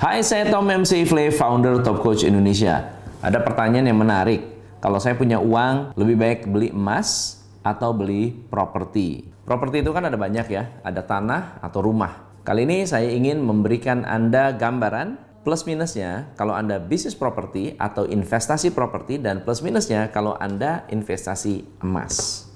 Hai, 0.00 0.24
saya 0.24 0.48
Tom 0.48 0.64
MC 0.64 1.04
Ifle, 1.04 1.28
founder 1.28 1.84
Top 1.84 2.00
Coach 2.00 2.24
Indonesia. 2.24 2.88
Ada 3.20 3.36
pertanyaan 3.44 3.92
yang 3.92 4.00
menarik. 4.00 4.40
Kalau 4.80 4.96
saya 4.96 5.12
punya 5.12 5.36
uang, 5.36 5.92
lebih 5.92 6.16
baik 6.16 6.48
beli 6.48 6.72
emas 6.72 7.36
atau 7.60 7.92
beli 7.92 8.32
properti? 8.32 9.28
Properti 9.44 9.84
itu 9.84 9.92
kan 9.92 10.08
ada 10.08 10.16
banyak 10.16 10.48
ya, 10.48 10.72
ada 10.80 11.04
tanah 11.04 11.60
atau 11.60 11.84
rumah. 11.84 12.32
Kali 12.48 12.64
ini 12.64 12.88
saya 12.88 13.12
ingin 13.12 13.44
memberikan 13.44 14.08
Anda 14.08 14.56
gambaran 14.56 15.20
plus 15.44 15.68
minusnya 15.68 16.32
kalau 16.32 16.56
Anda 16.56 16.80
bisnis 16.80 17.12
properti 17.12 17.76
atau 17.76 18.08
investasi 18.08 18.72
properti 18.72 19.20
dan 19.20 19.44
plus 19.44 19.60
minusnya 19.60 20.08
kalau 20.08 20.32
Anda 20.32 20.88
investasi 20.88 21.84
emas. 21.84 22.48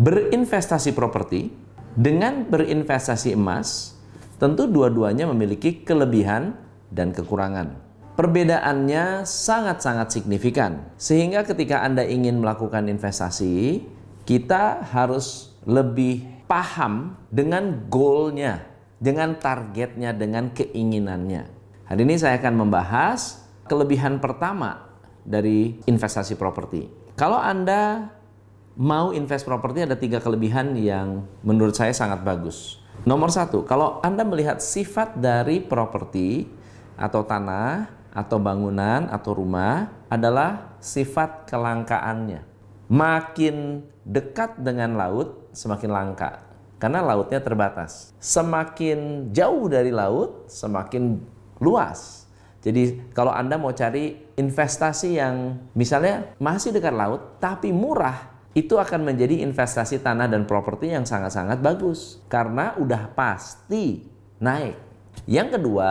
Berinvestasi 0.00 0.96
properti 0.96 1.52
dengan 1.92 2.48
berinvestasi 2.48 3.36
emas, 3.36 4.00
tentu 4.40 4.64
dua-duanya 4.64 5.28
memiliki 5.28 5.84
kelebihan 5.84 6.56
dan 6.88 7.12
kekurangan. 7.12 7.76
Perbedaannya 8.16 9.28
sangat-sangat 9.28 10.08
signifikan, 10.08 10.88
sehingga 10.96 11.44
ketika 11.44 11.84
Anda 11.84 12.08
ingin 12.08 12.40
melakukan 12.40 12.88
investasi, 12.88 13.84
kita 14.24 14.88
harus 14.88 15.52
lebih 15.68 16.24
paham 16.48 17.20
dengan 17.28 17.84
goalnya, 17.92 18.64
dengan 18.96 19.36
targetnya, 19.36 20.16
dengan 20.16 20.48
keinginannya. 20.56 21.44
Hari 21.92 22.00
ini 22.00 22.16
saya 22.16 22.40
akan 22.40 22.56
membahas 22.56 23.44
kelebihan 23.68 24.16
pertama 24.16 24.96
dari 25.28 25.76
investasi 25.84 26.40
properti. 26.40 26.88
Kalau 27.20 27.36
Anda 27.36 28.16
mau 28.78 29.10
invest 29.10 29.46
properti 29.46 29.86
ada 29.86 29.96
tiga 29.98 30.22
kelebihan 30.22 30.76
yang 30.78 31.26
menurut 31.42 31.74
saya 31.74 31.94
sangat 31.94 32.22
bagus. 32.22 32.78
Nomor 33.08 33.32
satu, 33.32 33.64
kalau 33.64 33.98
Anda 34.04 34.28
melihat 34.28 34.60
sifat 34.60 35.16
dari 35.16 35.64
properti 35.64 36.44
atau 37.00 37.24
tanah 37.24 37.88
atau 38.12 38.36
bangunan 38.36 39.08
atau 39.08 39.32
rumah 39.32 39.88
adalah 40.12 40.76
sifat 40.82 41.48
kelangkaannya. 41.48 42.44
Makin 42.90 43.86
dekat 44.04 44.58
dengan 44.60 44.98
laut, 44.98 45.48
semakin 45.54 45.90
langka. 45.90 46.42
Karena 46.80 47.04
lautnya 47.04 47.38
terbatas. 47.40 48.12
Semakin 48.18 49.30
jauh 49.30 49.70
dari 49.70 49.94
laut, 49.94 50.50
semakin 50.50 51.20
luas. 51.62 52.24
Jadi 52.60 53.12
kalau 53.16 53.32
Anda 53.32 53.56
mau 53.56 53.72
cari 53.72 54.16
investasi 54.36 55.16
yang 55.16 55.56
misalnya 55.72 56.36
masih 56.36 56.76
dekat 56.76 56.92
laut 56.92 57.40
tapi 57.40 57.72
murah, 57.72 58.29
itu 58.50 58.74
akan 58.74 59.06
menjadi 59.06 59.46
investasi 59.46 60.02
tanah 60.02 60.26
dan 60.26 60.42
properti 60.42 60.90
yang 60.90 61.06
sangat-sangat 61.06 61.62
bagus 61.62 62.18
karena 62.26 62.74
udah 62.78 63.14
pasti 63.14 64.02
naik. 64.42 64.74
Yang 65.30 65.58
kedua, 65.58 65.88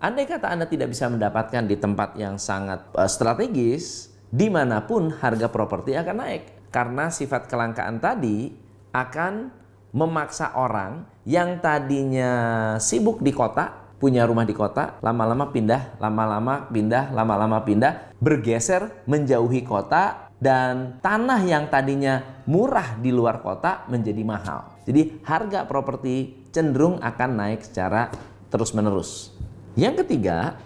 andai 0.00 0.24
kata 0.24 0.48
Anda 0.48 0.64
tidak 0.64 0.96
bisa 0.96 1.12
mendapatkan 1.12 1.68
di 1.68 1.76
tempat 1.76 2.16
yang 2.16 2.40
sangat 2.40 2.88
uh, 2.96 3.04
strategis, 3.04 4.08
di 4.32 4.48
mana 4.48 4.84
pun 4.84 5.12
harga 5.12 5.48
properti 5.52 5.96
akan 5.96 6.16
naik 6.24 6.72
karena 6.72 7.08
sifat 7.08 7.48
kelangkaan 7.48 8.00
tadi 8.00 8.52
akan 8.92 9.52
memaksa 9.92 10.52
orang 10.56 11.08
yang 11.24 11.60
tadinya 11.64 12.76
sibuk 12.76 13.24
di 13.24 13.32
kota 13.32 13.88
punya 13.98 14.22
rumah 14.24 14.46
di 14.46 14.54
kota, 14.54 14.96
lama-lama 15.02 15.50
pindah, 15.50 15.98
lama-lama 15.98 16.70
pindah, 16.70 17.10
lama-lama 17.10 17.58
pindah, 17.66 18.14
bergeser 18.22 19.02
menjauhi 19.10 19.66
kota 19.66 20.27
dan 20.38 21.02
tanah 21.02 21.42
yang 21.42 21.66
tadinya 21.66 22.42
murah 22.46 22.94
di 22.98 23.10
luar 23.10 23.42
kota 23.42 23.86
menjadi 23.90 24.22
mahal. 24.22 24.78
Jadi 24.86 25.18
harga 25.26 25.66
properti 25.66 26.46
cenderung 26.54 27.02
akan 27.02 27.30
naik 27.34 27.66
secara 27.66 28.08
terus-menerus. 28.48 29.34
Yang 29.74 30.06
ketiga, 30.06 30.56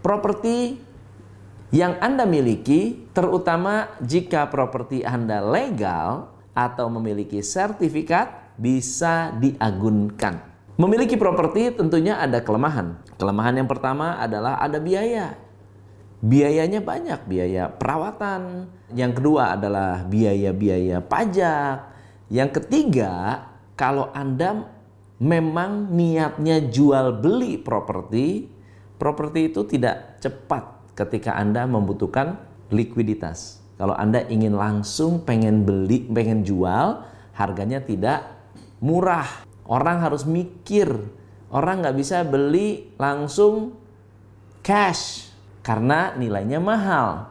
properti 0.00 0.78
yang 1.70 1.98
Anda 1.98 2.26
miliki 2.26 3.10
terutama 3.10 3.90
jika 4.02 4.50
properti 4.50 5.02
Anda 5.02 5.42
legal 5.42 6.30
atau 6.54 6.90
memiliki 6.90 7.42
sertifikat 7.42 8.54
bisa 8.58 9.34
diagunkan. 9.38 10.42
Memiliki 10.80 11.14
properti 11.20 11.76
tentunya 11.76 12.16
ada 12.16 12.40
kelemahan. 12.40 12.96
Kelemahan 13.20 13.60
yang 13.60 13.68
pertama 13.68 14.16
adalah 14.16 14.56
ada 14.56 14.80
biaya 14.80 15.36
biayanya 16.20 16.84
banyak, 16.84 17.20
biaya 17.24 17.72
perawatan. 17.72 18.68
Yang 18.92 19.12
kedua 19.20 19.56
adalah 19.56 20.04
biaya-biaya 20.04 21.00
pajak. 21.00 21.90
Yang 22.30 22.50
ketiga, 22.62 23.44
kalau 23.74 24.12
Anda 24.12 24.68
memang 25.20 25.90
niatnya 25.92 26.68
jual 26.68 27.18
beli 27.18 27.58
properti, 27.60 28.48
properti 29.00 29.50
itu 29.50 29.64
tidak 29.66 30.20
cepat 30.20 30.94
ketika 30.94 31.34
Anda 31.34 31.64
membutuhkan 31.64 32.36
likuiditas. 32.70 33.58
Kalau 33.80 33.96
Anda 33.96 34.28
ingin 34.28 34.54
langsung 34.54 35.24
pengen 35.24 35.64
beli, 35.64 36.04
pengen 36.04 36.44
jual, 36.44 37.00
harganya 37.32 37.80
tidak 37.80 38.28
murah. 38.84 39.48
Orang 39.64 40.04
harus 40.04 40.28
mikir. 40.28 40.92
Orang 41.48 41.82
nggak 41.82 41.96
bisa 41.96 42.22
beli 42.22 42.92
langsung 43.00 43.74
cash 44.60 45.29
karena 45.70 46.18
nilainya 46.18 46.58
mahal. 46.58 47.30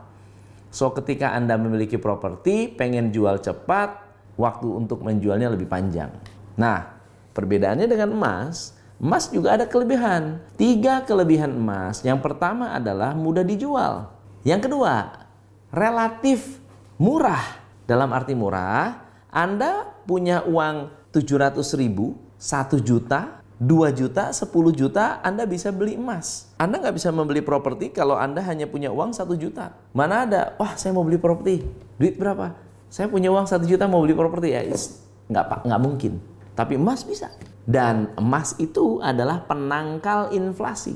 So 0.72 0.95
ketika 0.95 1.35
Anda 1.35 1.59
memiliki 1.59 2.00
properti, 2.00 2.72
pengen 2.72 3.11
jual 3.11 3.44
cepat, 3.44 4.00
waktu 4.39 4.63
untuk 4.79 5.03
menjualnya 5.03 5.51
lebih 5.51 5.67
panjang. 5.67 6.07
Nah, 6.55 6.88
perbedaannya 7.35 7.83
dengan 7.83 8.16
emas, 8.16 8.79
emas 8.95 9.27
juga 9.27 9.59
ada 9.59 9.67
kelebihan. 9.67 10.39
Tiga 10.55 11.03
kelebihan 11.03 11.51
emas. 11.51 12.00
Yang 12.00 12.23
pertama 12.31 12.72
adalah 12.72 13.11
mudah 13.11 13.44
dijual. 13.44 14.07
Yang 14.47 14.71
kedua, 14.71 15.27
relatif 15.75 16.63
murah. 16.95 17.59
Dalam 17.83 18.07
arti 18.16 18.39
murah, 18.39 19.03
Anda 19.35 19.83
punya 20.07 20.47
uang 20.47 21.11
700 21.11 21.59
ribu, 21.75 22.16
1 22.39 22.79
juta, 22.79 23.38
2 23.59 23.91
juta, 23.91 24.31
10 24.31 24.47
juta 24.71 25.19
Anda 25.19 25.43
bisa 25.43 25.75
beli 25.75 25.99
emas. 25.99 26.47
Anda 26.55 26.79
nggak 26.79 26.95
bisa 26.95 27.11
membeli 27.11 27.43
properti 27.43 27.91
kalau 27.91 28.15
Anda 28.15 28.39
hanya 28.47 28.71
punya 28.71 28.87
uang 28.87 29.11
1 29.11 29.35
juta. 29.35 29.75
Mana 29.91 30.23
ada, 30.23 30.55
wah 30.55 30.79
saya 30.79 30.95
mau 30.95 31.03
beli 31.03 31.19
properti, 31.19 31.67
duit 31.99 32.15
berapa? 32.15 32.55
Saya 32.87 33.11
punya 33.11 33.27
uang 33.27 33.51
1 33.51 33.67
juta 33.67 33.83
mau 33.91 33.99
beli 33.99 34.15
properti 34.15 34.55
ya, 34.55 34.63
nggak 35.27 35.45
pak, 35.45 35.59
nggak 35.67 35.81
mungkin. 35.83 36.23
Tapi 36.55 36.79
emas 36.79 37.03
bisa. 37.03 37.27
Dan 37.67 38.15
emas 38.15 38.55
itu 38.63 39.03
adalah 39.03 39.43
penangkal 39.43 40.31
inflasi. 40.31 40.95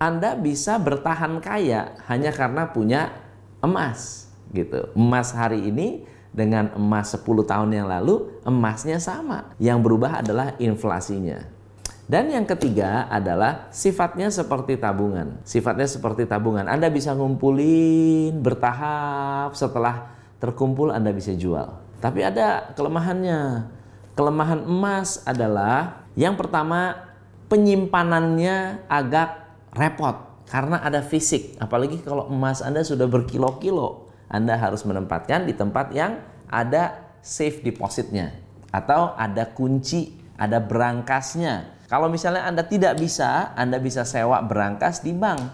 Anda 0.00 0.34
bisa 0.34 0.80
bertahan 0.80 1.38
kaya 1.44 1.94
hanya 2.08 2.32
karena 2.32 2.72
punya 2.72 3.12
emas 3.60 4.32
gitu. 4.50 4.90
Emas 4.98 5.30
hari 5.30 5.68
ini 5.68 6.08
dengan 6.32 6.72
emas 6.74 7.12
10 7.14 7.22
tahun 7.44 7.70
yang 7.70 7.86
lalu 7.86 8.32
emasnya 8.48 8.96
sama. 8.96 9.52
Yang 9.60 9.78
berubah 9.84 10.24
adalah 10.24 10.56
inflasinya. 10.56 11.61
Dan 12.10 12.34
yang 12.34 12.44
ketiga 12.44 13.06
adalah 13.06 13.70
sifatnya 13.70 14.28
seperti 14.28 14.74
tabungan. 14.76 15.38
Sifatnya 15.46 15.86
seperti 15.86 16.26
tabungan. 16.26 16.66
Anda 16.66 16.90
bisa 16.90 17.14
ngumpulin 17.14 18.42
bertahap 18.42 19.54
setelah 19.54 20.10
terkumpul 20.42 20.90
Anda 20.90 21.14
bisa 21.14 21.30
jual. 21.32 21.78
Tapi 22.02 22.26
ada 22.26 22.74
kelemahannya. 22.74 23.70
Kelemahan 24.12 24.66
emas 24.68 25.24
adalah 25.24 26.04
yang 26.18 26.36
pertama 26.36 27.08
penyimpanannya 27.48 28.84
agak 28.90 29.48
repot 29.72 30.44
karena 30.50 30.84
ada 30.84 31.00
fisik. 31.00 31.56
Apalagi 31.56 32.02
kalau 32.04 32.28
emas 32.28 32.60
Anda 32.60 32.84
sudah 32.84 33.08
berkilo-kilo, 33.08 34.12
Anda 34.28 34.60
harus 34.60 34.84
menempatkan 34.84 35.48
di 35.48 35.56
tempat 35.56 35.96
yang 35.96 36.20
ada 36.50 37.08
safe 37.24 37.64
depositnya 37.64 38.36
atau 38.68 39.16
ada 39.16 39.48
kunci, 39.48 40.12
ada 40.36 40.60
berangkasnya 40.60 41.81
kalau 41.92 42.08
misalnya 42.08 42.48
Anda 42.48 42.64
tidak 42.64 42.96
bisa, 42.96 43.52
Anda 43.52 43.76
bisa 43.76 44.08
sewa 44.08 44.40
berangkas 44.40 45.04
di 45.04 45.12
bank. 45.12 45.44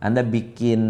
Anda 0.00 0.24
bikin 0.24 0.80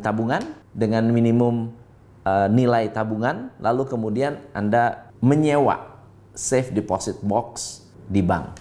tabungan 0.00 0.40
dengan 0.72 1.12
minimum 1.12 1.76
uh, 2.24 2.48
nilai 2.48 2.88
tabungan, 2.88 3.52
lalu 3.60 3.84
kemudian 3.84 4.40
Anda 4.56 5.12
menyewa 5.20 6.00
safe 6.32 6.72
deposit 6.72 7.20
box 7.20 7.84
di 8.08 8.24
bank. 8.24 8.56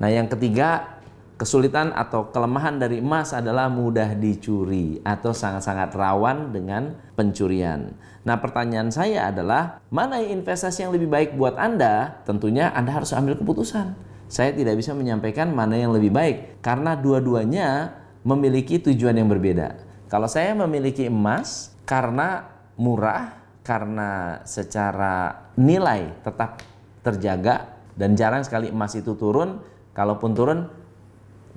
Nah, 0.00 0.08
yang 0.08 0.32
ketiga, 0.32 0.96
kesulitan 1.36 1.92
atau 1.92 2.32
kelemahan 2.32 2.80
dari 2.80 3.04
emas 3.04 3.36
adalah 3.36 3.68
mudah 3.68 4.16
dicuri 4.16 5.04
atau 5.04 5.36
sangat-sangat 5.36 5.92
rawan 5.92 6.56
dengan 6.56 6.96
pencurian. 7.12 7.92
Nah, 8.24 8.40
pertanyaan 8.40 8.88
saya 8.88 9.28
adalah, 9.28 9.84
mana 9.92 10.24
investasi 10.24 10.88
yang 10.88 10.92
lebih 10.96 11.12
baik 11.12 11.36
buat 11.36 11.60
Anda? 11.60 12.16
Tentunya 12.24 12.72
Anda 12.72 12.96
harus 12.96 13.12
ambil 13.12 13.36
keputusan 13.36 14.07
saya 14.28 14.52
tidak 14.52 14.76
bisa 14.76 14.92
menyampaikan 14.92 15.50
mana 15.56 15.80
yang 15.80 15.90
lebih 15.90 16.12
baik 16.12 16.60
karena 16.60 16.94
dua-duanya 16.94 17.96
memiliki 18.22 18.76
tujuan 18.78 19.16
yang 19.16 19.28
berbeda. 19.32 19.80
Kalau 20.08 20.28
saya 20.28 20.52
memiliki 20.56 21.08
emas, 21.08 21.72
karena 21.88 22.44
murah, 22.76 23.40
karena 23.64 24.40
secara 24.44 25.48
nilai 25.56 26.12
tetap 26.24 26.64
terjaga 27.04 27.76
dan 27.96 28.16
jarang 28.16 28.44
sekali 28.44 28.72
emas 28.72 28.96
itu 28.96 29.12
turun. 29.16 29.60
Kalaupun 29.92 30.30
turun, 30.32 30.64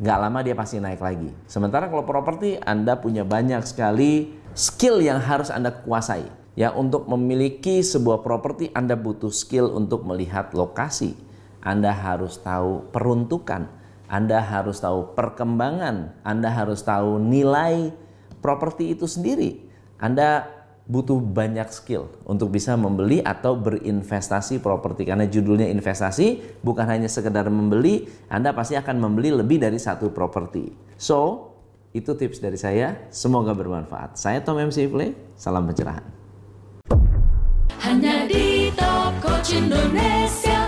nggak 0.02 0.18
lama 0.18 0.40
dia 0.42 0.56
pasti 0.58 0.82
naik 0.82 1.00
lagi. 1.00 1.30
Sementara 1.46 1.88
kalau 1.88 2.04
properti 2.04 2.58
Anda 2.60 2.98
punya 2.98 3.22
banyak 3.22 3.62
sekali 3.64 4.36
skill 4.52 5.00
yang 5.00 5.22
harus 5.24 5.48
Anda 5.54 5.72
kuasai. 5.72 6.28
Ya, 6.52 6.76
untuk 6.76 7.08
memiliki 7.08 7.80
sebuah 7.80 8.28
properti 8.28 8.76
Anda 8.76 9.00
butuh 9.00 9.32
skill 9.32 9.72
untuk 9.72 10.04
melihat 10.04 10.52
lokasi. 10.52 11.16
Anda 11.62 11.94
harus 11.94 12.42
tahu 12.42 12.90
peruntukan, 12.90 13.70
Anda 14.10 14.42
harus 14.42 14.82
tahu 14.82 15.14
perkembangan, 15.14 16.26
Anda 16.26 16.50
harus 16.50 16.82
tahu 16.82 17.22
nilai 17.22 17.94
properti 18.42 18.98
itu 18.98 19.06
sendiri. 19.06 19.62
Anda 20.02 20.50
butuh 20.92 21.22
banyak 21.22 21.70
skill 21.72 22.10
untuk 22.28 22.52
bisa 22.52 22.74
membeli 22.76 23.22
atau 23.22 23.56
berinvestasi 23.56 24.60
properti. 24.60 25.08
Karena 25.08 25.30
judulnya 25.30 25.70
investasi 25.70 26.60
bukan 26.66 26.84
hanya 26.84 27.08
sekedar 27.08 27.48
membeli 27.48 28.10
Anda 28.28 28.52
pasti 28.52 28.76
akan 28.76 28.98
membeli 29.00 29.32
lebih 29.32 29.62
dari 29.62 29.78
satu 29.78 30.10
properti. 30.12 30.74
So 31.00 31.52
itu 31.96 32.12
tips 32.18 32.44
dari 32.44 32.60
saya. 32.60 33.08
Semoga 33.14 33.56
bermanfaat. 33.56 34.20
Saya 34.20 34.44
Tom 34.44 34.60
MC 34.60 34.92
Play 34.92 35.16
salam 35.38 35.64
pencerahan. 35.70 36.04
Hanya 37.82 38.30
di 38.30 38.70
Top 38.78 39.16
Coach 39.24 39.58
Indonesia 39.58 40.61